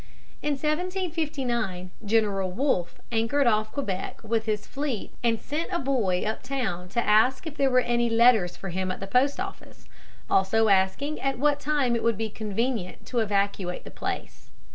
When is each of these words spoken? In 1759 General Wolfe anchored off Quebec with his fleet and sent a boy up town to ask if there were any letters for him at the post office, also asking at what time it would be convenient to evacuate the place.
In 0.41 0.53
1759 0.53 1.91
General 2.03 2.51
Wolfe 2.51 2.99
anchored 3.11 3.45
off 3.45 3.71
Quebec 3.71 4.21
with 4.23 4.47
his 4.47 4.65
fleet 4.65 5.13
and 5.23 5.39
sent 5.39 5.71
a 5.71 5.77
boy 5.77 6.23
up 6.23 6.41
town 6.41 6.89
to 6.89 7.05
ask 7.07 7.45
if 7.45 7.55
there 7.55 7.69
were 7.69 7.81
any 7.81 8.09
letters 8.09 8.57
for 8.57 8.69
him 8.69 8.89
at 8.89 8.99
the 8.99 9.05
post 9.05 9.39
office, 9.39 9.85
also 10.27 10.69
asking 10.69 11.19
at 11.21 11.37
what 11.37 11.59
time 11.59 11.95
it 11.95 12.01
would 12.01 12.17
be 12.17 12.31
convenient 12.31 13.05
to 13.05 13.19
evacuate 13.19 13.83
the 13.83 13.91
place. 13.91 14.49